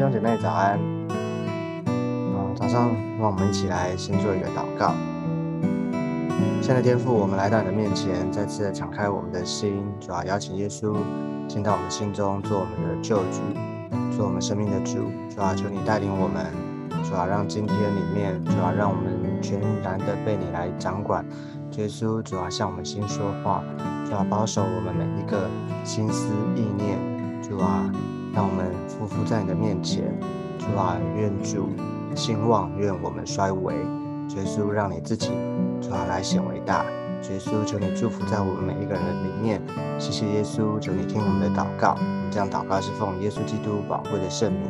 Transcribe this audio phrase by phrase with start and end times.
[0.00, 0.78] 弟兄姐妹早安。
[2.32, 4.94] 啊，早上让我们一起来先做一个祷告。
[6.62, 10.96] 现在天父，我们来到你的面前，再次的敞开我们的心，主要邀请耶稣
[11.46, 13.42] 进到我们心中，做我们的救主，
[14.16, 15.00] 做我们生命的主。
[15.28, 16.46] 主要求你带领我们，
[17.04, 19.12] 主要让今天里面，主要让我们
[19.42, 21.22] 全然的被你来掌管。
[21.76, 23.62] 耶稣，主要向我们心说话，
[24.06, 25.46] 主要保守我们每一个
[25.84, 26.98] 心思意念，
[27.42, 27.92] 主啊。
[28.32, 30.04] 让我们匍匐在你的面前，
[30.58, 31.68] 主啊，愿主
[32.14, 33.74] 兴旺，愿我们衰微。
[33.74, 35.30] 耶稣，让你自己
[35.80, 36.84] 主啊来显伟大。
[37.28, 39.60] 耶稣，求你祝福在我们每一个人的里面。
[39.98, 41.96] 谢谢耶稣，求你听我们的祷告。
[41.98, 44.62] 我们这样祷告是奉耶稣基督宝贵的圣名。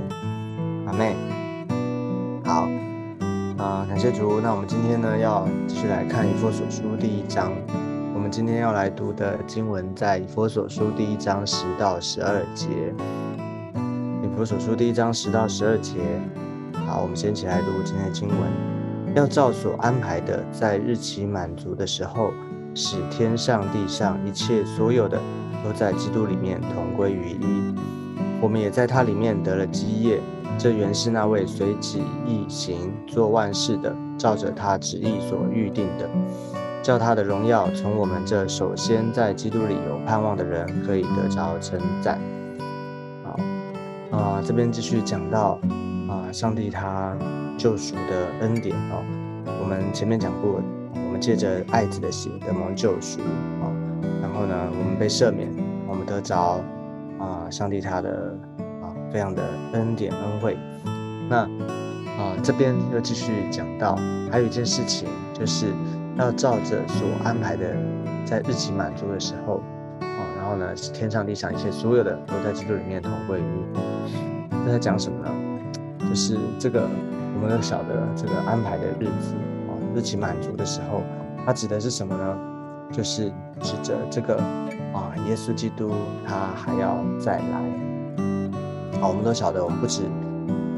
[0.86, 1.14] 阿妹，
[2.44, 2.66] 好，
[3.62, 4.40] 啊，感谢主。
[4.40, 7.52] 那我们今天呢，要继续来看以弗所书第一章。
[8.14, 12.66] 我们今天要来读的经文在以弗所书第一章十到十二节。
[14.40, 15.98] 《我所书》第一章十到十二节，
[16.86, 18.38] 好，我们先起来读今天的经文。
[19.14, 22.30] 要照所安排的，在日期满足的时候，
[22.74, 25.20] 使天上地上一切所有的，
[25.62, 27.74] 都在基督里面同归于一。
[28.40, 30.18] 我们也在他里面得了基业。
[30.56, 36.08] 这原是那位随己意行做万事的，照着他旨意所预定的，
[36.82, 42.18] 叫他的荣耀从我们这首先在基督里有盼望的人，可以得着称赞。
[44.20, 45.58] 啊，这边继续讲到
[46.06, 47.16] 啊，上帝他
[47.56, 49.02] 救赎的恩典哦。
[49.62, 50.60] 我们前面讲过，
[50.92, 53.20] 我们借着爱子的血得蒙救赎
[53.62, 53.72] 啊，
[54.20, 55.48] 然后呢，我们被赦免，
[55.88, 56.60] 我们得着
[57.18, 58.36] 啊，上帝他的
[58.82, 60.56] 啊非常的恩典恩惠。
[61.28, 61.38] 那
[62.18, 63.98] 啊，这边又继续讲到，
[64.30, 65.72] 还有一件事情，就是
[66.18, 67.74] 要照着所安排的，
[68.26, 69.62] 在日期满足的时候。
[70.50, 73.78] 然后呢，是天上地上一切所有的都在基督里面同归于一。
[74.66, 75.30] 这在讲什么呢？
[76.00, 76.88] 就是这个
[77.36, 79.36] 我们都晓得这个安排的日子
[79.68, 81.02] 啊，日期满足的时候，
[81.46, 82.36] 它指的是什么呢？
[82.90, 83.30] 就是
[83.60, 84.38] 指着这个
[84.92, 85.92] 啊，耶稣基督
[86.26, 89.00] 他还要再来。
[89.00, 90.02] 啊，我们都晓得，我们不止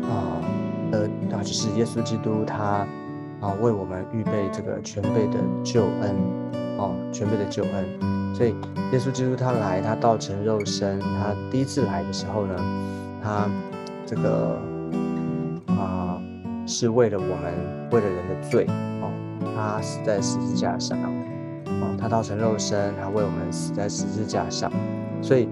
[0.03, 0.37] 啊，
[0.93, 2.87] 呃，啊，就是耶稣基督他
[3.41, 6.15] 啊，为我们预备这个全备的救恩，
[6.83, 8.35] 哦，全备的救恩。
[8.35, 8.51] 所以，
[8.93, 10.99] 耶稣基督他来，他道成肉身。
[10.99, 12.57] 他第一次来的时候呢，
[13.23, 13.49] 他
[14.05, 14.59] 这个
[15.69, 16.21] 啊，
[16.67, 17.55] 是为了我们，
[17.93, 18.67] 为了人的罪
[19.01, 19.13] 哦，
[19.55, 20.99] 他死在十字架上
[21.67, 24.73] 哦，他道成肉身，他为我们死在十字架上，
[25.21, 25.49] 所以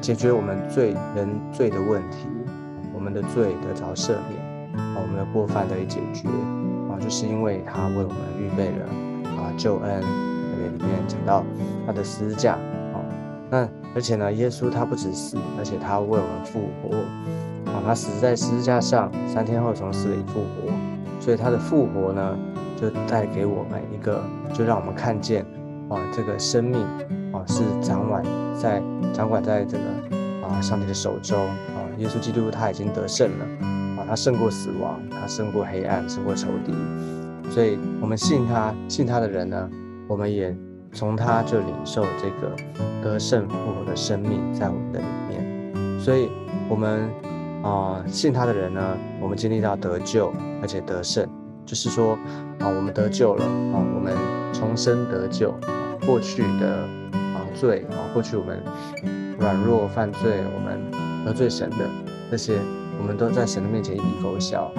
[0.00, 2.26] 解决我们罪人罪的问题，
[2.92, 6.26] 我们的罪得着赦免，我们的过犯得以解决
[6.90, 8.86] 啊，就是因为他为我们预备了
[9.36, 10.02] 啊救恩。
[10.68, 11.44] 里面讲到
[11.86, 12.54] 他的十字架，
[12.92, 13.04] 哦，
[13.50, 16.96] 那而且呢，耶稣他不止死，而且他为我们复活，
[17.72, 20.72] 哦，他死在十字架上，三天后从死里复活，
[21.20, 22.36] 所以他的复活呢，
[22.76, 25.44] 就带给我们一个，就让我们看见，
[25.88, 26.82] 啊，这个生命，
[27.32, 28.24] 啊，是掌管
[28.60, 28.82] 在
[29.12, 29.84] 掌管在这个
[30.46, 33.66] 啊上帝的手中，啊，耶稣基督他已经得胜了，
[33.98, 36.72] 啊，他胜过死亡，他胜过黑暗，胜过仇敌，
[37.50, 39.70] 所以我们信他，信他的人呢。
[40.06, 40.54] 我们也
[40.92, 42.54] 从他就领受这个
[43.02, 46.28] 得胜复活的生命在我们的里面，所以，
[46.68, 47.08] 我们
[47.62, 51.26] 啊信他的人呢，我们经历到得救而且得胜，
[51.64, 52.18] 就是说
[52.60, 54.14] 啊我们得救了啊，我们
[54.52, 55.52] 重生得救，
[56.06, 58.62] 过去的啊罪啊过去我们
[59.40, 60.80] 软弱犯罪，我们
[61.24, 61.78] 得罪神的
[62.30, 62.58] 这些，
[63.00, 64.70] 我们都在神的面前一笔勾销。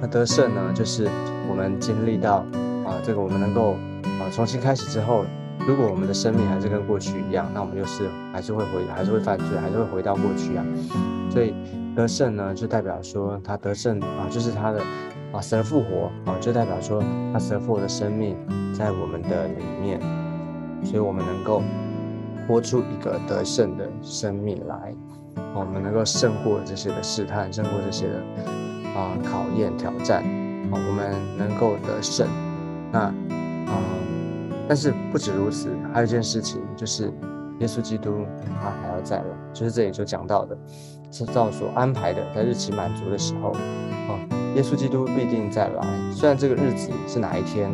[0.00, 1.08] 那得胜呢，就是
[1.48, 2.44] 我们经历到
[2.84, 3.76] 啊这个我们能够。
[4.22, 5.24] 啊，重新开始之后，
[5.66, 10.64] 如果我们的生命还是跟过去一样，那我们就是还是会回，还是会犯罪，还是会回到过去啊。
[11.28, 11.52] 所以
[11.96, 14.80] 得胜呢，就代表说他得胜啊，就是他的
[15.32, 17.02] 啊死而复活啊，就代表说
[17.32, 18.36] 他死而复活的生命
[18.72, 20.00] 在我们的里面，
[20.84, 21.60] 所以我们能够
[22.46, 24.94] 活出一个得胜的生命来，
[25.54, 28.14] 我们能够胜过这些的试探，胜过这些的
[28.94, 30.22] 啊考验挑战
[30.70, 32.28] 啊，我们能够得胜，
[32.92, 33.12] 那。
[34.72, 37.12] 但是不止如此，还有一件事情，就是
[37.58, 38.24] 耶稣基督
[38.58, 40.56] 他还要再来，就是这里就讲到的，
[41.10, 44.16] 是照所安排的，在日期满足的时候，啊，
[44.56, 45.86] 耶稣基督必定再来。
[46.10, 47.70] 虽然这个日子是哪一天，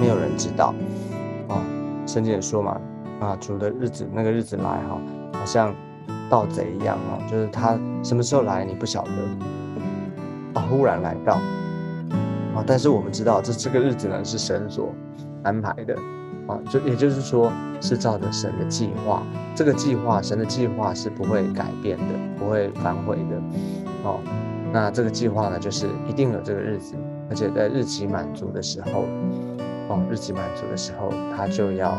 [0.00, 0.74] 没有人知道，
[1.48, 1.60] 啊，
[2.06, 2.80] 圣经也说嘛，
[3.20, 4.98] 啊，主的日子那个日子来哈，
[5.34, 5.74] 好像
[6.30, 9.10] 盗贼一样啊，就是他什么时候来你不晓得，
[10.54, 11.34] 啊，忽然来到，
[12.54, 14.90] 啊，但是我们知道这这个日子呢是神所。
[15.42, 15.94] 安排的，
[16.46, 19.22] 啊，就也就是说是照着神的计划，
[19.54, 22.04] 这个计划，神的计划是不会改变的，
[22.38, 23.36] 不会反悔的，
[24.04, 24.20] 哦，
[24.72, 26.94] 那这个计划呢，就是一定有这个日子，
[27.28, 29.04] 而且在日期满足的时候，
[29.88, 31.98] 哦，日期满足的时候，他就要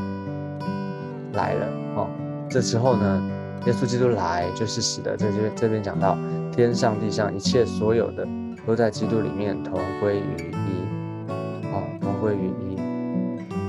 [1.34, 2.08] 来了，哦，
[2.50, 3.32] 这时候呢，
[3.66, 6.18] 耶稣基督来，就是使得这边这边讲到
[6.52, 8.28] 天上地上一切所有的
[8.66, 12.73] 都在基督里面同归于一，哦，同归于一。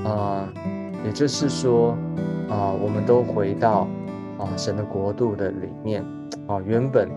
[0.05, 0.47] 啊，
[1.03, 1.97] 也就是说，
[2.47, 3.87] 啊，我们都回到
[4.37, 6.05] 啊神的国度的里面，
[6.45, 7.09] 啊，原本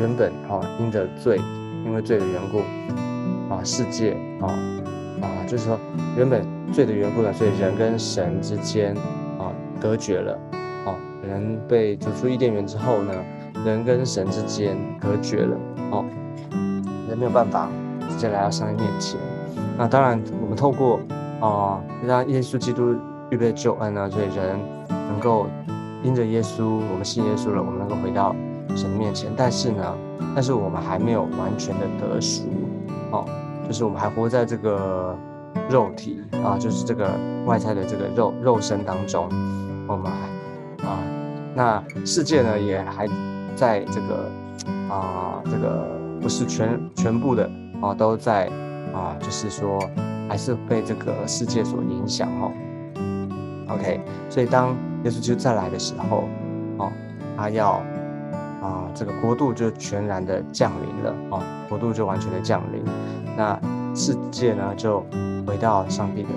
[0.00, 1.40] 原本哈因着罪，
[1.84, 2.58] 因为罪的缘故，
[3.54, 4.50] 啊，世界啊
[5.20, 5.78] 啊，就是说
[6.16, 8.92] 原本罪的缘故呢，所以人跟神之间
[9.38, 10.36] 啊隔绝了，
[10.84, 13.14] 啊，人被逐出伊甸园之后呢，
[13.64, 15.56] 人跟神之间隔绝了，
[15.92, 16.04] 哦，
[17.08, 17.68] 人没有办法
[18.10, 19.16] 直接来到上帝面前。
[19.78, 20.98] 那当然，我们透过。
[21.42, 22.94] 啊，让耶稣基督
[23.30, 24.56] 预备救恩呢，所以人
[24.88, 25.48] 能够
[26.04, 28.32] 因着耶稣，我们信耶稣了，我们能够回到
[28.76, 29.28] 神面前。
[29.36, 29.96] 但是呢，
[30.36, 32.44] 但是我们还没有完全的得赎，
[33.10, 33.24] 哦，
[33.66, 35.18] 就是我们还活在这个
[35.68, 37.10] 肉体啊，就是这个
[37.44, 39.28] 外在的这个肉肉身当中，
[39.88, 40.98] 我们还啊，
[41.56, 43.08] 那世界呢也还
[43.56, 44.30] 在这个
[44.88, 45.88] 啊，这个
[46.20, 47.50] 不是全全部的
[47.80, 48.46] 啊，都在
[48.94, 49.80] 啊，就是说。
[50.32, 52.50] 还是被这个世界所影响哦。
[53.68, 54.00] OK，
[54.30, 54.70] 所以当
[55.04, 56.24] 耶稣基督再来的时候，
[56.78, 56.90] 哦，
[57.36, 57.72] 他要
[58.62, 62.82] 啊，这个国度就全然的降临了哦，国度就完全的降临，
[63.36, 63.60] 那
[63.94, 65.04] 世界呢就
[65.46, 66.30] 回到上帝的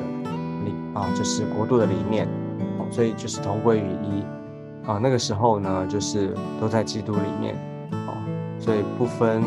[0.66, 2.28] 里啊，就是国度的里面
[2.78, 5.00] 哦，所以就是同归于一啊。
[5.02, 7.56] 那个时候呢，就是都在基督里面
[7.94, 8.14] 哦，
[8.60, 9.42] 所以不分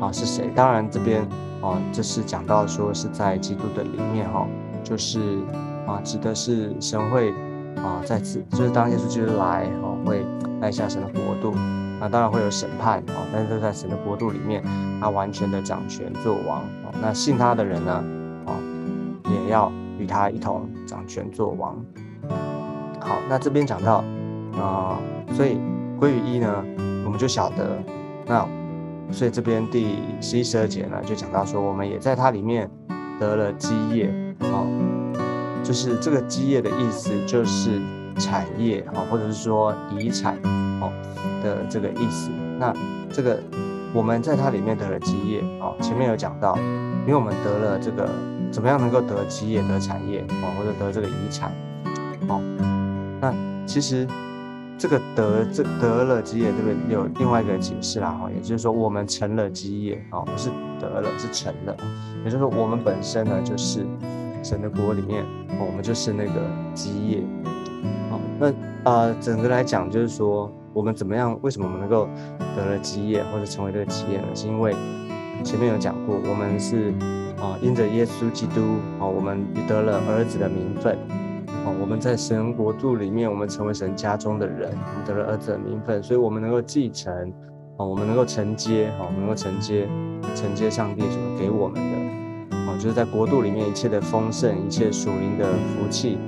[0.00, 0.50] 啊是谁。
[0.54, 1.26] 当然这边。
[1.60, 4.46] 哦，这是讲到说是在基督的里面哈，
[4.84, 5.18] 就是
[5.88, 7.32] 啊，指的是神会
[7.74, 10.24] 啊在此，就是当耶稣基督来哦，会
[10.60, 11.52] 带下神的国度，
[11.98, 14.62] 那当然会有审判哦，但是都在神的国度里面，
[15.00, 18.04] 他完全的掌权作王哦，那信他的人呢，
[18.46, 18.54] 哦，
[19.24, 21.76] 也要与他一同掌权作王。
[23.00, 24.04] 好，那这边讲到
[24.62, 24.96] 啊，
[25.32, 25.58] 所以
[25.98, 26.64] 归于一呢，
[27.04, 27.82] 我们就晓得
[28.28, 28.48] 那。
[29.10, 32.70] 所以这边第十一、十二节呢，就讲到说，我们也在它里面
[33.18, 34.66] 得了基业，哦，
[35.64, 37.80] 就是这个基业的意思，就是
[38.16, 40.36] 产业，哦，或者是说遗产，
[40.80, 40.92] 哦
[41.42, 42.30] 的这个意思。
[42.58, 42.72] 那
[43.10, 43.40] 这个
[43.92, 46.56] 我们在它里面得了基业，哦，前面有讲到，
[47.06, 48.08] 因为我们得了这个，
[48.52, 51.50] 怎么样能够得基业、得产业，哦，或者得这个遗产，
[52.28, 52.40] 哦，
[53.20, 53.34] 那
[53.66, 54.06] 其实。
[54.78, 56.68] 这个得这得了基业，这个？
[56.88, 61.76] 有另外一个解释啦，哈，也就是说我们成了基业啊，不是得了，是成了。
[62.24, 63.84] 也就是说我们本身呢，就是
[64.42, 65.24] 神的国里面，
[65.58, 66.32] 哦我们就是那个
[66.74, 67.22] 基业。
[68.08, 68.52] 好，那
[68.88, 71.36] 啊，整个来讲就是说，我们怎么样？
[71.42, 72.08] 为什么我们能够
[72.56, 74.26] 得了基业，或者成为这个基业呢？
[74.32, 74.76] 是因为
[75.42, 76.94] 前面有讲过，我们是
[77.40, 78.60] 啊，因着耶稣基督
[79.00, 80.96] 啊，我们得了儿子的名分。
[81.80, 87.32] 我们在神国度里面，我们成为神家中的人，我们得了儿子的名分，所以我们能够继承，
[87.76, 89.88] 哦，我们能够承接，哦，我们能够承接，
[90.34, 96.18] 承接上帝所给我们的，哦，就是在国度里面一切的丰盛，一切属灵的福气，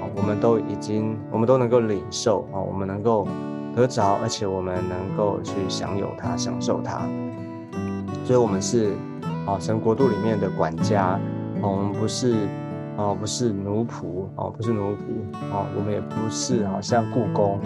[0.00, 3.26] 哦，我们都已经，我们都能够领受，哦，我们能够
[3.74, 7.08] 得着，而且我们能够去享有它，享受它，
[8.24, 8.92] 所以，我们是，
[9.46, 11.18] 哦，神国度里面的管家，
[11.62, 12.48] 我们不是。
[12.96, 15.00] 哦，不是奴仆哦，不是奴仆
[15.52, 17.60] 哦，我们也不是好像故宫，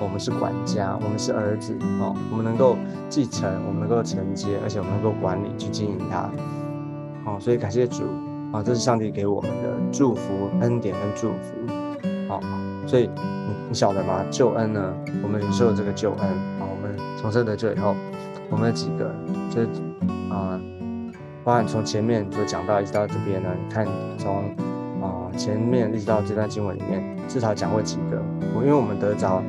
[0.00, 2.76] 我们是管家，我们是儿子哦，我们能够
[3.08, 6.30] 继承，我们能够承接，而且我们能够管理去经营它，
[7.24, 8.04] 哦，所以感谢主
[8.52, 11.56] 啊，这是上帝给我们的祝福、恩典跟祝福，
[12.28, 12.40] 好，
[12.86, 14.24] 所以你你晓得吗？
[14.30, 16.28] 救恩呢，我们领受这个救恩
[16.60, 17.92] 啊，我们从这得救以后，
[18.50, 19.12] 我们几个
[19.50, 19.68] 就是
[20.30, 20.60] 啊，
[21.42, 23.84] 包含从前面就讲到一直到这边呢，你看
[24.16, 24.44] 从。
[25.06, 28.22] 啊前面一直到这段经文里面，至少讲过几个。
[28.54, 29.42] 我因为我们得着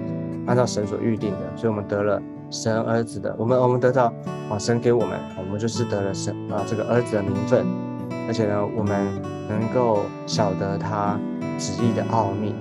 [0.45, 3.35] 按照神所预定的，所以我们得了神儿子的。
[3.37, 4.13] 我们我们得到
[4.49, 7.65] 啊，神给我们，我们就是得了神啊这个儿子的名分。
[8.27, 9.07] 而且呢，我们
[9.47, 11.17] 能够晓得他
[11.57, 12.53] 旨意的奥秘。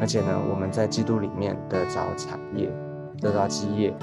[0.00, 2.72] 而且呢，我们在基督里面得着产业，
[3.20, 3.94] 得着基业。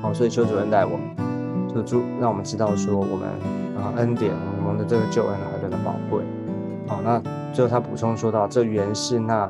[0.00, 3.28] 好，所以邱主任带我们，就主让我们知道说我们
[3.76, 4.32] 啊恩典，
[4.64, 6.22] 我们的这个救恩何等的宝贵。
[6.86, 7.22] 好，那。
[7.54, 9.48] 最后他补充说到：“这原是那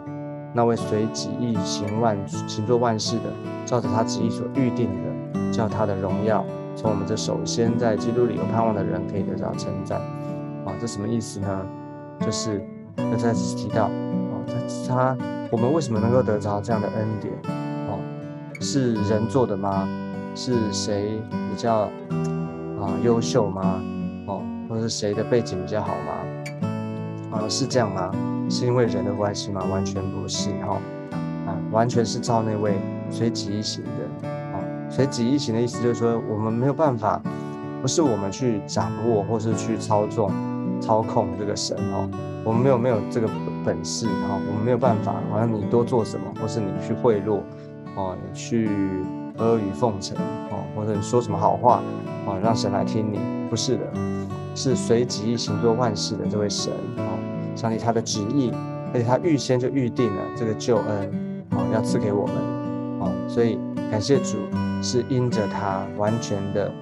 [0.53, 3.23] 那位随己意行万行做万事的，
[3.65, 6.45] 照着他旨意所预定的，叫他的荣耀
[6.77, 9.99] 从我们这首先在基督里有盼望的人可以得到称赞。
[10.67, 11.67] 啊，这什么意思呢？
[12.21, 12.63] 就是
[13.11, 15.17] 又再次提到，啊，他他
[15.51, 17.33] 我们为什么能够得着这样的恩典？
[17.89, 17.99] 哦，
[18.61, 19.89] 是人做的吗？
[20.35, 21.89] 是谁比较
[22.79, 23.81] 啊优秀吗？
[24.27, 26.13] 哦，或者是谁的背景比较好吗？
[27.35, 28.11] 啊，是这样吗？
[28.49, 29.65] 是因为人的关系吗？
[29.71, 30.79] 完全不是哈，
[31.47, 32.75] 啊，完全是照那位
[33.11, 34.29] 随己意行的。
[34.29, 37.21] 啊，随己意行的意思就是说，我们没有办法，
[37.83, 40.31] 不是我们去掌握或是去操纵、
[40.81, 42.09] 操控这个神哦，
[42.45, 43.29] 我们没有没有这个
[43.65, 47.41] 本事哈，我们没有办法，好像你多做什么，或是你去贿赂，
[47.97, 48.69] 哦，你去
[49.39, 50.17] 阿谀奉承，
[50.51, 51.83] 哦，或者你说什么好话，
[52.27, 53.85] 哦，让神来听你，不是的，
[54.55, 56.71] 是随己意行做万事的这位神。
[57.55, 58.51] 上帝他的旨意，
[58.93, 62.35] 而且他预先就预定了这个救恩，哦，要赐给我们，
[63.01, 63.59] 哦，所以
[63.91, 64.39] 感谢主
[64.83, 66.73] 是因着他完全的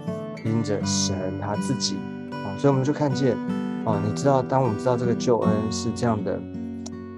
[0.45, 1.97] 因着神他自己，
[2.31, 3.37] 哦，所以我们就看见，
[3.85, 6.41] 哦，你知道，当我们知道这个救恩是这样的，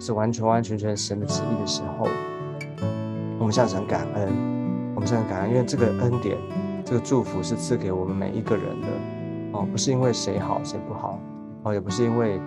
[0.01, 2.09] 是完全完全全神的旨意的时候，
[3.39, 4.29] 我们向神感恩，
[4.95, 6.37] 我们向神感恩，因为这个恩典，
[6.85, 8.89] 这个祝福是赐给我们每一个人的，
[9.53, 11.19] 哦，不是因为谁好谁不好，
[11.63, 12.41] 哦，也不是因为。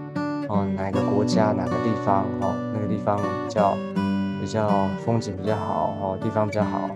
[0.50, 3.78] 哦，哪个国家哪个地方哦，那个地方比较
[4.40, 6.90] 比较风景比较好哦，地方比较好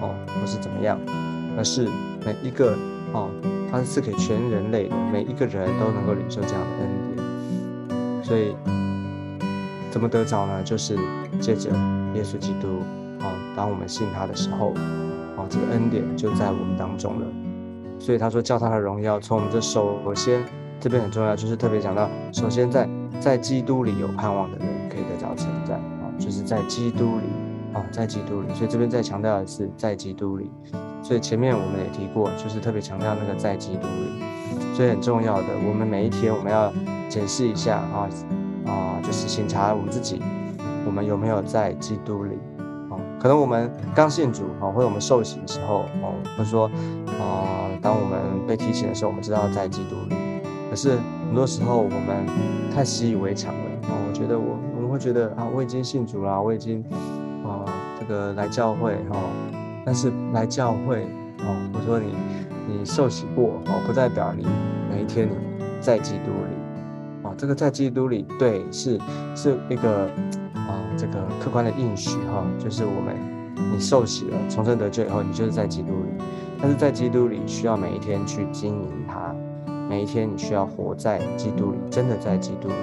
[0.00, 0.98] 哦，不是怎么样，
[1.56, 1.88] 而是
[2.24, 2.76] 每一个
[3.12, 3.30] 哦，
[3.70, 8.24] 它是赐给全人类的，每一个人都能够领受这样的恩典。
[8.24, 8.56] 所以
[9.90, 10.62] 怎么得着呢？
[10.64, 10.98] 就是
[11.40, 11.70] 借着
[12.14, 12.66] 耶稣基督
[13.20, 14.72] 哦，当我们信他的时候
[15.36, 17.26] 哦，这个恩典就在我们当中了。
[18.00, 20.42] 所以他说，叫他的荣耀从我们这首先。
[20.78, 22.86] 这边很重要，就是特别讲到，首先在
[23.20, 27.24] 在基督里有盼望的人可以得到称赞啊，就是在基督里
[27.72, 28.54] 啊，在基督里。
[28.54, 30.50] 所以这边再强调的是，在基督里。
[31.02, 34.22] 所以前面我们也提过，就是特别强调那个在基督里。
[34.74, 36.72] 所以很重要的，我们每一天我们要
[37.08, 38.08] 检视一下啊
[38.66, 40.20] 啊，就是检查我们自己，
[40.84, 42.34] 我们有没有在基督里
[42.90, 42.94] 啊？
[43.18, 46.70] 可能我们刚信主啊，或者我们受洗的时候哦，或者说
[47.18, 50.16] 啊，当我们被提醒的时候，我们知道在基督里。
[50.68, 52.26] 可是很多时候我们
[52.74, 53.92] 太习以为常了啊！
[54.08, 56.82] 我觉得我我们会觉得啊，我已经信主了，我已经
[57.44, 57.64] 啊
[58.00, 59.18] 这个来教会哈。
[59.84, 61.02] 但是来教会
[61.40, 62.14] 哦，我说你
[62.66, 64.44] 你受洗过哦，不代表你
[64.90, 65.34] 哪一天你
[65.80, 67.34] 在基督里啊。
[67.36, 68.98] 这个在基督里对是
[69.34, 70.06] 是一个
[70.54, 73.14] 啊这个客观的应许哈，就是我们
[73.72, 76.24] 你受洗了，重生得救以后，你就是在基督里。
[76.60, 79.34] 但是在基督里需要每一天去经营它。
[79.88, 82.74] 每一天，你需要活在基督里，真的在基督里，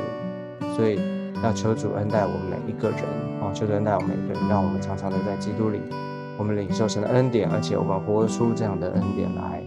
[0.76, 1.00] 所以
[1.44, 3.00] 要求主恩待我们每一个人
[3.42, 5.82] 啊，求主恩待我们每一个人，让我们常常的在基督里，
[6.38, 9.62] 我们领受神的恩典，而且我们活出这样的恩典来，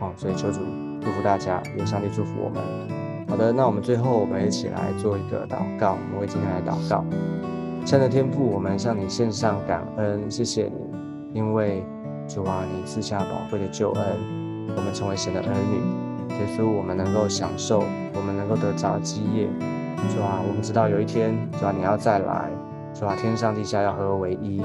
[0.00, 0.60] 啊，所以求主
[1.02, 2.62] 祝福大家，愿上帝祝福我们。
[3.28, 7.04] 好的，那我们最后我们一起来做一个祷告，我们为今天来祷告。
[7.84, 11.84] 亲爱的天父，我们向你献上感恩，谢谢你，因为
[12.26, 14.04] 主啊，你赐下宝贵的救恩，
[14.74, 15.99] 我们成为神的儿女。
[16.38, 17.82] 耶稣，我们能够享受，
[18.14, 19.48] 我们能够得着基业，
[20.14, 22.50] 主啊，我们知道有一天，主啊，你要再来，
[22.94, 24.62] 主啊，天上地下要合而为一，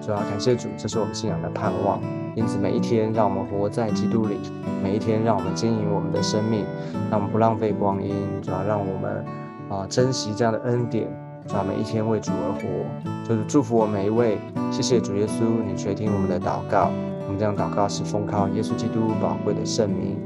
[0.00, 2.00] 主啊，感谢主，这是我们信仰的盼望。
[2.36, 4.38] 因此，每一天让我们活在基督里，
[4.82, 6.64] 每一天让我们经营我们的生命，
[7.10, 9.24] 让我们不浪费光阴，主啊，让我们
[9.68, 11.08] 啊珍惜这样的恩典，
[11.46, 14.38] 主啊，每一天为主而活，就是祝福我每一位。
[14.70, 16.90] 谢谢主耶稣，你垂听我们的祷告，
[17.26, 20.16] 我们这样祷告是奉靠耶稣基督宝贵的圣名。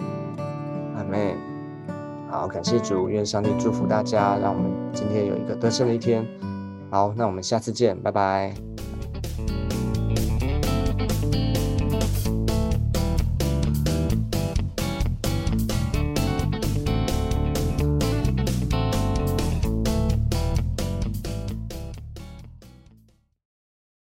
[1.04, 1.37] 妹，
[2.30, 6.26] 好，感谢主，愿上帝祝福大家，让我们今天有一个得胜的一天。
[6.90, 8.73] 好，那我们下次见，拜拜。